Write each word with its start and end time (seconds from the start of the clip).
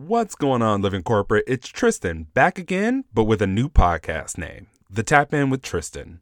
What's 0.00 0.36
going 0.36 0.62
on, 0.62 0.80
Living 0.80 1.02
Corporate? 1.02 1.42
It's 1.48 1.66
Tristan, 1.66 2.28
back 2.32 2.56
again, 2.56 3.02
but 3.12 3.24
with 3.24 3.42
a 3.42 3.48
new 3.48 3.68
podcast 3.68 4.38
name 4.38 4.68
The 4.88 5.02
Tap 5.02 5.34
In 5.34 5.50
with 5.50 5.60
Tristan. 5.60 6.20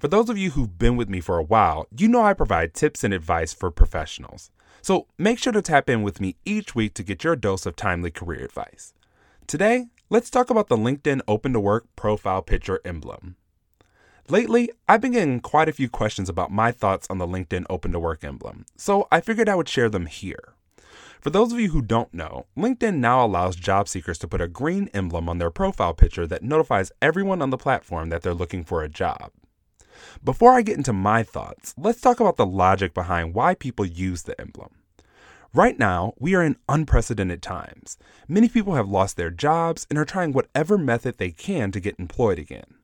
For 0.00 0.08
those 0.08 0.28
of 0.28 0.36
you 0.36 0.50
who've 0.50 0.76
been 0.76 0.96
with 0.96 1.08
me 1.08 1.20
for 1.20 1.38
a 1.38 1.44
while, 1.44 1.86
you 1.96 2.08
know 2.08 2.24
I 2.24 2.34
provide 2.34 2.74
tips 2.74 3.04
and 3.04 3.14
advice 3.14 3.52
for 3.52 3.70
professionals. 3.70 4.50
So 4.82 5.06
make 5.16 5.38
sure 5.38 5.52
to 5.52 5.62
tap 5.62 5.88
in 5.88 6.02
with 6.02 6.20
me 6.20 6.34
each 6.44 6.74
week 6.74 6.92
to 6.94 7.04
get 7.04 7.22
your 7.22 7.36
dose 7.36 7.66
of 7.66 7.76
timely 7.76 8.10
career 8.10 8.44
advice. 8.44 8.94
Today, 9.46 9.86
let's 10.10 10.28
talk 10.28 10.50
about 10.50 10.66
the 10.66 10.76
LinkedIn 10.76 11.20
Open 11.28 11.52
to 11.52 11.60
Work 11.60 11.86
profile 11.94 12.42
picture 12.42 12.80
emblem. 12.84 13.36
Lately, 14.28 14.72
I've 14.88 15.00
been 15.00 15.12
getting 15.12 15.38
quite 15.38 15.68
a 15.68 15.72
few 15.72 15.88
questions 15.88 16.28
about 16.28 16.50
my 16.50 16.72
thoughts 16.72 17.06
on 17.08 17.18
the 17.18 17.28
LinkedIn 17.28 17.66
Open 17.70 17.92
to 17.92 18.00
Work 18.00 18.24
emblem, 18.24 18.66
so 18.76 19.06
I 19.12 19.20
figured 19.20 19.48
I 19.48 19.54
would 19.54 19.68
share 19.68 19.88
them 19.88 20.06
here. 20.06 20.54
For 21.20 21.30
those 21.30 21.52
of 21.52 21.60
you 21.60 21.70
who 21.70 21.82
don't 21.82 22.12
know, 22.12 22.46
LinkedIn 22.56 22.96
now 22.96 23.24
allows 23.24 23.56
job 23.56 23.88
seekers 23.88 24.18
to 24.18 24.28
put 24.28 24.40
a 24.40 24.48
green 24.48 24.88
emblem 24.92 25.28
on 25.28 25.38
their 25.38 25.50
profile 25.50 25.94
picture 25.94 26.26
that 26.26 26.42
notifies 26.42 26.92
everyone 27.00 27.40
on 27.40 27.50
the 27.50 27.58
platform 27.58 28.10
that 28.10 28.22
they're 28.22 28.34
looking 28.34 28.64
for 28.64 28.82
a 28.82 28.88
job. 28.88 29.30
Before 30.22 30.52
I 30.52 30.62
get 30.62 30.76
into 30.76 30.92
my 30.92 31.22
thoughts, 31.22 31.74
let's 31.78 32.00
talk 32.00 32.20
about 32.20 32.36
the 32.36 32.46
logic 32.46 32.94
behind 32.94 33.34
why 33.34 33.54
people 33.54 33.86
use 33.86 34.22
the 34.22 34.38
emblem. 34.40 34.70
Right 35.52 35.78
now, 35.78 36.14
we 36.18 36.34
are 36.34 36.42
in 36.42 36.56
unprecedented 36.68 37.40
times. 37.40 37.96
Many 38.26 38.48
people 38.48 38.74
have 38.74 38.88
lost 38.88 39.16
their 39.16 39.30
jobs 39.30 39.86
and 39.88 39.98
are 39.98 40.04
trying 40.04 40.32
whatever 40.32 40.76
method 40.76 41.18
they 41.18 41.30
can 41.30 41.70
to 41.70 41.80
get 41.80 41.98
employed 41.98 42.40
again. 42.40 42.74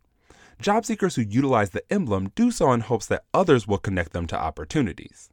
Job 0.60 0.84
seekers 0.84 1.16
who 1.16 1.22
utilize 1.22 1.70
the 1.70 1.82
emblem 1.92 2.30
do 2.36 2.50
so 2.50 2.70
in 2.72 2.80
hopes 2.80 3.06
that 3.06 3.24
others 3.34 3.66
will 3.66 3.78
connect 3.78 4.12
them 4.12 4.26
to 4.28 4.38
opportunities. 4.38 5.30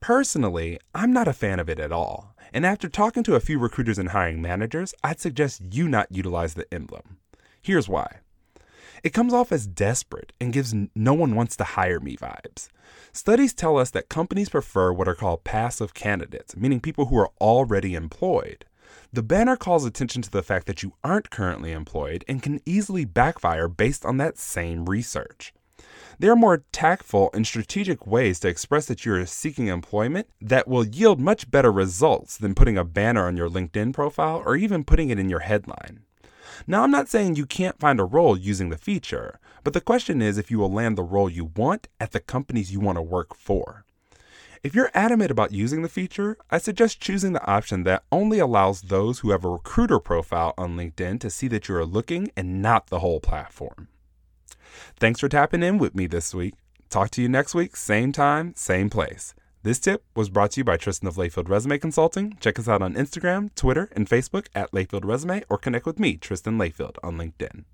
Personally, 0.00 0.78
I'm 0.94 1.12
not 1.12 1.28
a 1.28 1.32
fan 1.32 1.58
of 1.58 1.68
it 1.68 1.80
at 1.80 1.92
all, 1.92 2.34
and 2.52 2.64
after 2.64 2.88
talking 2.88 3.22
to 3.24 3.34
a 3.34 3.40
few 3.40 3.58
recruiters 3.58 3.98
and 3.98 4.10
hiring 4.10 4.40
managers, 4.40 4.94
I'd 5.02 5.20
suggest 5.20 5.62
you 5.70 5.88
not 5.88 6.12
utilize 6.12 6.54
the 6.54 6.72
emblem. 6.72 7.18
Here's 7.60 7.88
why. 7.88 8.18
It 9.02 9.12
comes 9.12 9.32
off 9.32 9.52
as 9.52 9.66
desperate 9.66 10.32
and 10.40 10.52
gives 10.52 10.74
no 10.94 11.14
one 11.14 11.34
wants 11.34 11.56
to 11.56 11.64
hire 11.64 12.00
me 12.00 12.16
vibes. 12.16 12.68
Studies 13.12 13.54
tell 13.54 13.78
us 13.78 13.90
that 13.90 14.08
companies 14.08 14.48
prefer 14.48 14.92
what 14.92 15.08
are 15.08 15.14
called 15.14 15.44
passive 15.44 15.94
candidates, 15.94 16.56
meaning 16.56 16.80
people 16.80 17.06
who 17.06 17.18
are 17.18 17.30
already 17.40 17.94
employed. 17.94 18.64
The 19.12 19.22
banner 19.22 19.56
calls 19.56 19.84
attention 19.84 20.22
to 20.22 20.30
the 20.30 20.42
fact 20.42 20.66
that 20.66 20.82
you 20.82 20.92
aren't 21.02 21.30
currently 21.30 21.72
employed 21.72 22.24
and 22.28 22.42
can 22.42 22.60
easily 22.66 23.04
backfire 23.04 23.68
based 23.68 24.04
on 24.04 24.18
that 24.18 24.38
same 24.38 24.84
research. 24.86 25.52
There 26.18 26.32
are 26.32 26.36
more 26.36 26.64
tactful 26.72 27.28
and 27.34 27.46
strategic 27.46 28.06
ways 28.06 28.40
to 28.40 28.48
express 28.48 28.86
that 28.86 29.04
you're 29.04 29.26
seeking 29.26 29.66
employment 29.66 30.28
that 30.40 30.66
will 30.66 30.86
yield 30.86 31.20
much 31.20 31.50
better 31.50 31.70
results 31.70 32.38
than 32.38 32.54
putting 32.54 32.78
a 32.78 32.84
banner 32.84 33.26
on 33.26 33.36
your 33.36 33.50
LinkedIn 33.50 33.92
profile 33.92 34.42
or 34.46 34.56
even 34.56 34.82
putting 34.82 35.10
it 35.10 35.18
in 35.18 35.28
your 35.28 35.40
headline. 35.40 36.00
Now, 36.66 36.84
I'm 36.84 36.90
not 36.90 37.10
saying 37.10 37.36
you 37.36 37.44
can't 37.44 37.78
find 37.78 38.00
a 38.00 38.04
role 38.04 38.34
using 38.34 38.70
the 38.70 38.78
feature, 38.78 39.38
but 39.62 39.74
the 39.74 39.80
question 39.82 40.22
is 40.22 40.38
if 40.38 40.50
you 40.50 40.58
will 40.58 40.72
land 40.72 40.96
the 40.96 41.02
role 41.02 41.28
you 41.28 41.52
want 41.54 41.86
at 42.00 42.12
the 42.12 42.20
companies 42.20 42.72
you 42.72 42.80
want 42.80 42.96
to 42.96 43.02
work 43.02 43.34
for. 43.34 43.84
If 44.62 44.74
you're 44.74 44.90
adamant 44.94 45.30
about 45.30 45.52
using 45.52 45.82
the 45.82 45.88
feature, 45.88 46.38
I 46.50 46.56
suggest 46.56 46.98
choosing 46.98 47.34
the 47.34 47.46
option 47.46 47.82
that 47.82 48.04
only 48.10 48.38
allows 48.38 48.80
those 48.80 49.18
who 49.18 49.32
have 49.32 49.44
a 49.44 49.50
recruiter 49.50 50.00
profile 50.00 50.54
on 50.56 50.78
LinkedIn 50.78 51.20
to 51.20 51.28
see 51.28 51.46
that 51.48 51.68
you 51.68 51.76
are 51.76 51.84
looking 51.84 52.30
and 52.38 52.62
not 52.62 52.86
the 52.86 53.00
whole 53.00 53.20
platform. 53.20 53.88
Thanks 54.98 55.20
for 55.20 55.28
tapping 55.28 55.62
in 55.62 55.78
with 55.78 55.94
me 55.94 56.06
this 56.06 56.34
week. 56.34 56.54
Talk 56.88 57.10
to 57.10 57.22
you 57.22 57.28
next 57.28 57.54
week, 57.54 57.76
same 57.76 58.12
time, 58.12 58.54
same 58.56 58.88
place. 58.90 59.34
This 59.62 59.80
tip 59.80 60.04
was 60.14 60.28
brought 60.28 60.52
to 60.52 60.60
you 60.60 60.64
by 60.64 60.76
Tristan 60.76 61.08
of 61.08 61.16
Layfield 61.16 61.48
Resume 61.48 61.78
Consulting. 61.78 62.36
Check 62.38 62.58
us 62.58 62.68
out 62.68 62.82
on 62.82 62.94
Instagram, 62.94 63.52
Twitter, 63.56 63.88
and 63.96 64.08
Facebook 64.08 64.46
at 64.54 64.70
Layfield 64.70 65.04
Resume 65.04 65.42
or 65.50 65.58
connect 65.58 65.86
with 65.86 65.98
me, 65.98 66.16
Tristan 66.16 66.56
Layfield, 66.56 66.96
on 67.02 67.18
LinkedIn. 67.18 67.64